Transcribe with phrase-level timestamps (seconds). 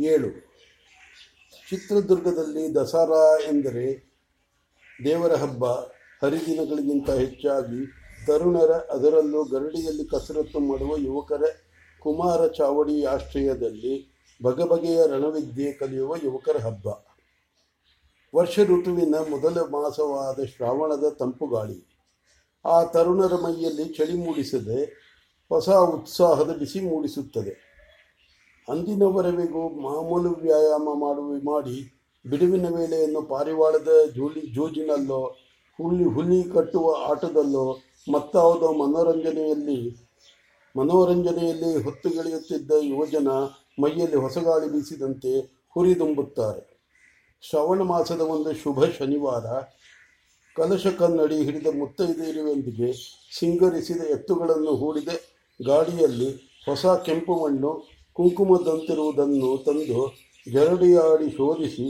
[0.00, 0.28] ಏಳು.
[1.70, 4.12] ಚಿತ್ರದುರ್ಗದಲ್ಲಿ ದಸರಾ ಎಂದರೆ
[5.04, 5.64] ದೇವರ ಹಬ್ಬ.
[6.22, 7.86] ಹರಿದಿನಗಳಿಗಿಂತ ಹೆಚ್ಚಾಗಿ
[8.26, 11.42] ತರುಣರ ಅದರಲ್ಲೂ ಗರಡಿಯಲ್ಲಿ ಕಸರತ್ತು ಮಾಡುವ ಯುವಕರ
[12.00, 16.86] ಕುಮಾರ ಚಾವಡಿ ಆಶ್ರಯದಲ್ಲಿ ಬಗೆಬಗೆಯ ರಣವಿದ್ಯೆ ಕಲಿಯುವ ಯುವಕರ ಹಬ್ಬ.
[18.36, 21.86] ವರ್ಷ ಋತುವಿನ ಮೊದಲ ಮಾಸವಾದ ಶ್ರಾವಣದ ತಂಪು ಗಾಳಿ
[22.64, 24.84] ಆ ತರುಣರ ಮೈಯಲ್ಲಿ ಚಳಿ ಮೂಡಿಸದೆ
[25.48, 27.71] ಹೊಸ ಉತ್ಸಾಹದ ಬಿಸಿ ಮೂಡಿಸುತ್ತದೆ.
[28.72, 31.76] ಅಂದಿನವರೆವಿಗೂ ಮಾಮೂಲು ವ್ಯಾಯಾಮ ಮಾಡುವ ಮಾಡಿ
[32.24, 35.22] ಬಿಡುವಿನ ವೇಳೆಯನ್ನು ಪಾರಿವಾಳದ ಜೂಲಿ ಜೂಜಿನಲ್ಲೋ
[35.78, 37.78] ಹುಲಿ ಹುಲಿ ಕಟ್ಟುವ ಆಟದಲ್ಲೋ,
[38.12, 39.78] ಮತ್ತಾವುದೋ ಮನೋರಂಜನೆಯಲ್ಲಿ
[40.76, 43.28] ಮನೋರಂಜನೆಯಲ್ಲಿ ಹೊತ್ತುಗೆಳೆಯುತ್ತಿದ್ದ ಯುವಜನ
[43.82, 45.32] ಮೈಯಲ್ಲಿ ಹೊಸಗಾಳಿ ಬೀಸಿದಂತೆ
[45.74, 46.62] ಹುರಿದುಂಬುತ್ತಾರೆ.
[47.42, 49.46] ಶ್ರವಣ ಮಾಸದ ಒಂದು ಶುಭ ಶನಿವಾರ,
[50.56, 52.92] ಕಲಶ ಕನ್ನಡಿ ಹಿಡಿದ ಮುತ್ತೈದೆಯರೊಂದಿಗೆ
[53.38, 55.08] ಸಿಂಗರಿಸಿದ ಎತ್ತುಗಳನ್ನು ಹೂಡಿದ
[55.60, 56.30] ಗಾಡಿಯಲ್ಲಿ
[56.66, 57.72] ಹೊಸ ಕೆಂಪು ಮಣ್ಣು
[58.16, 60.00] ಕುಂಕುಮದಂತಿರುವುದನ್ನು ತಂದು
[60.46, 61.86] ಜರಡಿಯಾಡಿ ಶೋಧಿಸಿ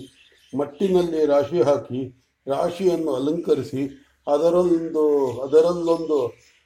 [0.52, 2.00] ಮಟ್ಟಿನಲ್ಲಿ ರಾಶಿ ಹಾಕಿ,
[2.46, 3.82] ರಾಶಿಯನ್ನು ಅಲಂಕರಿಸಿ,
[4.26, 5.04] ಅದರಲ್ಲೊಂದು
[5.40, 6.18] ಅದರಲ್ಲೊಂದು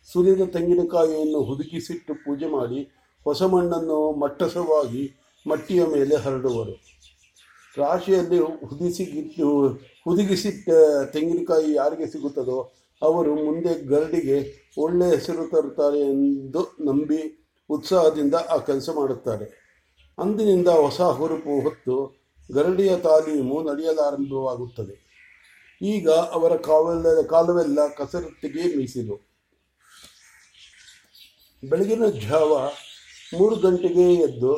[0.08, 2.80] ಸುರಿದ ತೆಂಗಿನಕಾಯಿಯನ್ನು ಹುದುಗಿಸಿಟ್ಟು ಪೂಜೆ ಮಾಡಿ
[3.26, 5.04] ಹೊಸ ಮಣ್ಣನ್ನು ಮಟ್ಟಸವಾಗಿ
[5.46, 6.74] ಮಟ್ಟಿಯ ಮೇಲೆ ಹರಡುವರು.
[7.76, 9.48] ರಾಶಿಯಲ್ಲಿ ಹುದಿಸಿಗಿಟ್ಟು
[10.04, 10.68] ಹುದುಗಿಸಿಟ್ಟ
[11.14, 12.58] ತೆಂಗಿನಕಾಯಿ ಯಾರಿಗೆ ಸಿಗುತ್ತದೋ
[13.02, 14.36] ಅವರು ಮುಂದೆ ಗರಡಿಗೆ
[14.78, 17.20] ಒಳ್ಳೆಯ ಹೆಸರು ತರುತ್ತಾರೆ ಎಂದು ನಂಬಿ
[17.70, 19.47] ಉತ್ಸಾಹದಿಂದ ಆ ಕೆಲಸ ಮಾಡುತ್ತಾರೆ.
[20.19, 21.97] ಅಂದಿನಿಂದ ಹೊಸ ಹುರುಪು ಹೊತ್ತು
[22.53, 24.95] ಗರಡಿಯ ತಾಲೀಮು ನಡೆಯಲಾರಂಭವಾಗುತ್ತದೆ.
[25.83, 29.17] ಈಗ ಅವರ ಕಾವೆಲ್ಲ, ಕಾಲವೆಲ್ಲ ಕಸರತ್ತಿಗೆ ಮೀಸಿಲು
[31.64, 32.53] ಬೆಳಗಿನ ಜಾವ
[33.34, 34.53] ಮೂರು ಗಂಟೆಗೆ ಎದ್ದು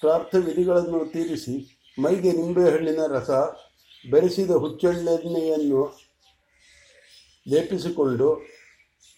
[0.00, 1.54] ಪ್ರಾರ್ಥ ವಿಧಿಗಳನ್ನು ತೀರಿಸಿ
[1.98, 3.30] ಮೈಗೆ ನಿಂಬೆಹಣ್ಣಿನ ರಸ,
[4.10, 5.82] ಬೆರೆಸಿದ ಹುಚ್ಚೆಳ್ಳೆಣ್ಣೆಯನ್ನು
[7.46, 8.28] ಲೇಪಿಸಿಕೊಂಡು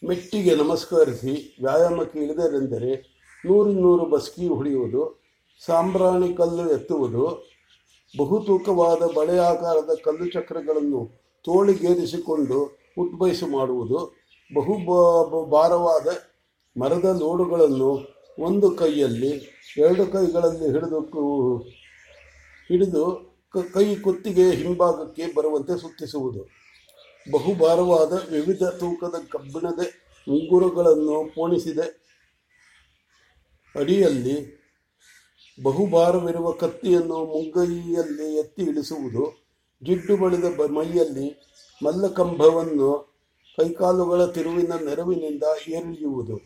[0.02, 3.13] ಮೆಟ್ಟಿಗೆ ನಮಸ್ಕರಿಸಿ ವ್ಯಾಯಾಮಕ್ಕೆ ಇಳಿದರೆಂದರೆ
[3.46, 5.02] ನೂರು ನೂರು ಬಸ್ಕಿ ಹೊಡೆಯುವುದು,
[5.66, 7.24] ಸಾಂಬ್ರಾಣಿ ಕಲ್ಲು ಎತ್ತುವುದು,
[8.18, 11.00] ಬಹುತೂಕವಾದ ಬಳೆ ಆಕಾರದ ಕಲ್ಲು ಚಕ್ರಗಳನ್ನು
[11.44, 12.58] ತೋಳಿಗೇರಿಸಿಕೊಂಡು
[12.98, 13.98] ಉಟ್ಬಯಸು ಮಾಡುವುದು,
[14.54, 14.74] ಬಹು
[15.50, 16.06] ಭಾರವಾದ
[16.76, 17.90] ಮರದ ಲೋಡುಗಳನ್ನು
[18.38, 19.32] ಒಂದು ಕೈಯಲ್ಲಿ,
[19.78, 21.00] ಎರಡು ಕೈಗಳಲ್ಲಿ ಹಿಡಿದು
[22.70, 23.04] ಹಿಡಿದು
[23.74, 26.40] ಕೈ ಕುತ್ತಿಗೆ ಹಿಂಭಾಗಕ್ಕೆ ಬರುವಂತೆ ಸುತ್ತಿಸುವುದು.
[27.26, 29.82] ಬಹುಭಾರವಾದ ವಿವಿಧ ತೂಕದ ಕಬ್ಬಿಣದ
[30.26, 31.80] ಉಂಗುರಗಳನ್ನು ಪೋಣಿಸಿದ.
[33.74, 34.36] ಅಡಿಯಲ್ಲಿ
[35.58, 39.24] ಬಹುಭಾರವಿರುವ ಕತ್ತಿಯನ್ನು ಮುಂಗೈಯಲ್ಲಿ ಎತ್ತಿ ಇಳಿಸುವುದು,
[39.82, 41.26] ಜಿಡ್ಡು ಬಳಿದ ಬ- ಮೈಯಲ್ಲಿ
[41.82, 42.90] ಮಲ್ಲಕಂಬವನ್ನು
[43.58, 46.36] ಕೈಕಾಲುಗಳ ತಿರುವಿನ ನೆರವಿನಿಂದ ಏರಿಯುವುದು.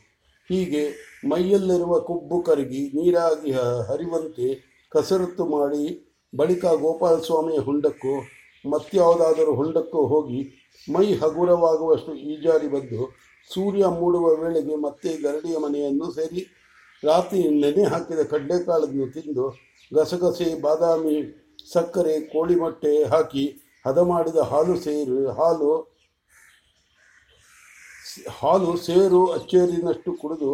[0.50, 0.82] ಹೀಗೆ
[1.24, 3.50] ಮೈಯಲ್ಲಿರುವ ಕೊಬ್ಬು ಕರಗಿ ನೀರಾಗಿ
[3.88, 4.48] ಹರಿವಂತೆ
[4.92, 5.84] ಕಸರತ್ತು ಮಾಡಿ
[6.34, 8.14] ಬಳಿಕ ಗೋಪಾಲಸ್ವಾಮಿಯ ಹುಂಡಕ್ಕೂ
[8.64, 10.40] ಮತ್ಯಾವುದಾದರೂ ಹುಂಡಕ್ಕೂ ಹೋಗಿ
[10.92, 13.00] ಮೈ ಹಗುರವಾಗುವಷ್ಟು ಈಜಾರಿ ಬಂದು
[13.50, 16.40] ಸೂರ್ಯ ಮೂಡುವ ವೇಳೆಗೆ ಮತ್ತೆ ಗರಡಿಯ ಮನೆಯನ್ನು ಸೇರಿ
[17.04, 19.44] ರಾತ್ರಿ ನೆನೆ ಹಾಕಿದ ಕಡ್ಲೆಕಾಳನ್ನು ತಿಂದು
[19.94, 21.16] ಗಸಗಸೆ, ಬಾದಾಮಿ,
[21.72, 23.44] ಸಕ್ಕರೆ ಕೋಳಿ ಮೊಟ್ಟೆ ಹಾಕಿ
[23.86, 25.70] ಹದ ಮಾಡಿದ ಹಾಲು ಸೇರು, ಹಾಲು
[28.41, 30.53] ಹಾಲು ಸೇರು ಅಚ್ಚೇರಿನಷ್ಟು ಕುಡಿದು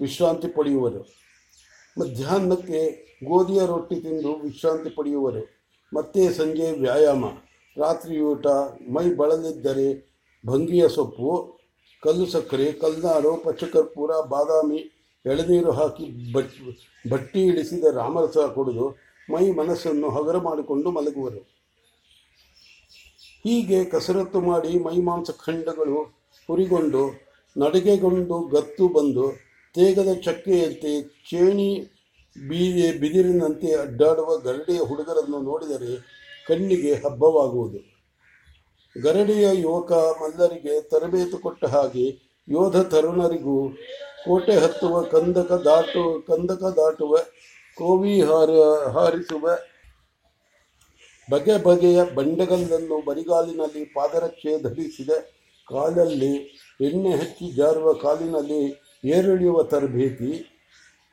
[0.00, 1.00] ವಿಶ್ರಾಂತಿ ಪಡೆಯುವರು.
[1.98, 2.80] ಮಧ್ಯಾಹ್ನಕ್ಕೆ
[3.24, 5.42] ಗೋಧಿಯ ರೊಟ್ಟಿ ತಿಂದು ವಿಶ್ರಾಂತಿ ಪಡೆಯುವರು.
[5.94, 7.24] ಮತ್ತೆ ಸಂಜೆ ವ್ಯಾಯಾಮ.
[7.76, 8.46] ರಾತ್ರಿ ಊಟ
[8.94, 9.88] ಮೈ ಬಳಲಿದ್ದರೆ
[10.46, 11.30] ಭಂಗಿಯ ಸೊಪ್ಪು,
[12.02, 14.95] ಕಲ್ಲು ಸಕ್ಕರೆ ಕಲ್ನಾರು ಪಚ್ಚಕರ್ಪೂರ ಬಾದಾಮಿ
[15.26, 16.52] ಎಳನೀರು ಹಾಕಿ ಬಟ್
[17.04, 18.86] ಬಟ್ಟಿ ಇಳಿಸಿದ ರಾಮರಸ ಕುಡಿದು
[19.28, 21.40] ಮೈ ಮನಸ್ಸನ್ನು ಹಗರ ಮಾಡಿಕೊಂಡು ಮಲಗುವರು.
[23.44, 25.98] ಹೀಗೆ ಕಸರತ್ತು ಮಾಡಿ ಮೈ ಮಾಂಸ ಖಂಡಗಳು
[26.48, 27.02] ಹುರಿಗೊಂಡು
[27.56, 29.26] ನಡಿಗೆಗೊಂಡು ಗತ್ತು ಬಂದು
[29.74, 30.92] ತೇಗದ ಚಕ್ಕೆಯಂತೆ
[31.30, 31.70] ಚೇಣಿ
[32.36, 35.92] ಬೀದಿ, ಬಿದಿರಿನಂತೆ ಅಡ್ಡಾಡುವ ಗರಡಿಯ ಹುಡುಗರನ್ನು ನೋಡಿದರೆ
[36.46, 37.80] ಕಣ್ಣಿಗೆ ಹಬ್ಬವಾಗುವುದು.
[38.96, 42.06] ಗರಡಿಯ ಯುವಕ ಮಲ್ಲರಿಗೆ ತರಬೇತು ಕೊಟ್ಟ ಹಾಗೆ
[42.48, 43.56] ಯೋಧ ತರುಣರಿಗೂ
[44.26, 47.12] ಕೋಟೆ ಹತ್ತುವ, ಕಂದಕ ದಾಟು ಕಂದಕ ದಾಟುವ,
[47.78, 48.50] ಕೋವಿ ಹಾರ,
[48.94, 49.44] ಹಾರಿಸುವ,
[51.28, 55.12] ಬಗೆ ಬಗೆಯ ಬಂಡೆಗಲ್ಲನ್ನು ಬರಿಗಾಲಿನಲ್ಲಿ ಪಾದರಕ್ಷೆ ಧರಿಸಿದ
[55.68, 56.34] ಕಾಲಲ್ಲಿ
[56.80, 58.60] ಎಣ್ಣೆ ಹಚ್ಚಿ ಜಾರುವ ಕಾಲಿನಲ್ಲಿ
[59.04, 60.32] ಏರಿಳಿಯುವ ತರಬೇತಿ,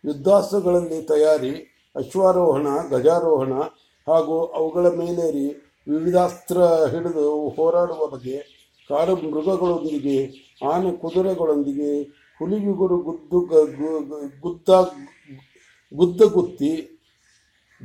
[0.04, 1.54] ಯುದ್ಧಾಸ್ತ್ರಗಳಲ್ಲಿ ತಯಾರಿ,
[1.96, 3.54] ಅಶ್ವಾರೋಹಣ ಗಜಾರೋಹಣ
[4.08, 5.48] ಹಾಗೂ ಅವುಗಳ ಮೇಲೇರಿ
[5.88, 6.58] ವಿವಿಧಾಸ್ತ್ರ
[6.92, 8.38] ಹಿಡಿದು ಹೋರಾಡುವ ಬಗ್ಗೆ
[8.90, 10.18] ಕಾಡು ಮೃಗಗಳೊಂದಿಗೆ,
[10.72, 11.92] ಆನೆ ಕುದುರೆಗಳೊಂದಿಗೆ
[12.40, 13.40] ಹುಲಿಯುಗುರು ಗುದ್ದು
[14.44, 14.70] ಗುದ್ದ
[15.92, 16.72] ಗುದ್ದ ಗುತ್ತಿ,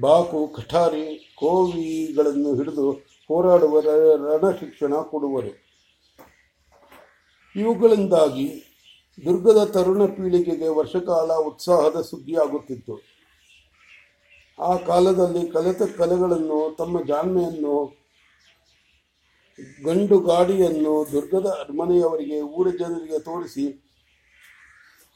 [0.01, 1.07] ಬಾಕು, ಕಠಾರಿ,
[1.39, 2.87] ಕೋವಿಗಳನ್ನು ಹಿಡಿದು
[3.31, 5.53] ಹೋರಾಡುವ ರಣ ಶಿಕ್ಷಣ ಕೊಡುವರು.
[7.57, 8.47] ಇವುಗಳಿಂದಾಗಿ
[9.25, 12.95] ದುರ್ಗದ ತರುಣ ಪೀಳಿಗೆಗೆ ವರ್ಷಕಾಲ ಉತ್ಸಾಹದ ಸುದ್ದಿಯಾಗುತ್ತಿತ್ತು.
[14.59, 17.77] ಆ ಕಾಲದಲ್ಲಿ ಕಲಿತ ಕಲೆಗಳನ್ನು, ತಮ್ಮ ಜಾಣ್ಮೆಯನ್ನು,
[19.85, 23.67] ಗಂಡು ಗಾಡಿಯನ್ನು ದುರ್ಗದ ಅರಮನೆಯವರಿಗೆ, ಊರ ಜನರಿಗೆ ತೋರಿಸಿ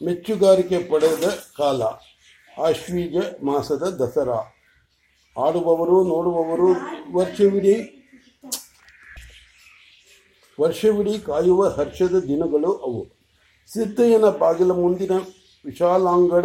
[0.04, 1.24] ಮೆಚ್ಚುಗಾರಿಕೆ ಪಡೆದ
[1.56, 1.82] ಕಾಲ
[2.62, 4.54] ಆಶ್ವೀಜ ಮಾಸದ ದಸರಾ.
[5.38, 6.68] ಆಡುವವರು, ನೋಡುವವರು,
[7.12, 7.98] ವರ್ಷವಿಡೀ
[10.60, 13.06] ವರ್ಷವಿಡೀ ಕಾಯುವ ಹರ್ಷದ ದಿನಗಳು ಅವು.
[13.72, 15.10] ಸಿದ್ದಯ್ಯನ ಬಾಗಿಲ ಮುಂದಿನ
[15.64, 16.44] ವಿಶಾಲಾಂಗಣ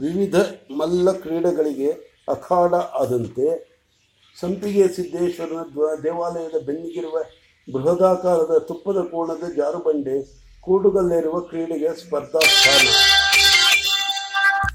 [0.00, 0.36] ವಿವಿಧ
[0.76, 1.90] ಮಲ್ಲ ಕ್ರೀಡೆಗಳಿಗೆ
[2.28, 3.70] ಅಖಾಡ ಆದಂತೆ
[4.40, 7.22] ಸಂಪಿಗೆ ಸಿದ್ದೇಶ್ವರನ ದ್ವ- ದೇವಾಲಯದ ಬೆನ್ನಿಗಿರುವ
[7.72, 12.86] ಬೃಹದಾಕಾರದ ತುಪ್ಪದ ಕೋಣದ ಜಾರುಬಂಡೆ ಕೂಡುಗಲ್ಲಿರುವ ಕ್ರೀಡೆಗೆ ಸ್ಪರ್ಧಾ ಸ್ಥಾನ.